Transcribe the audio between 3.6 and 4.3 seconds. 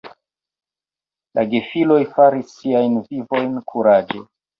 kuraĝe.